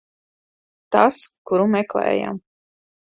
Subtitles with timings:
[0.95, 1.19] Tas,
[1.51, 2.41] kuru meklējām.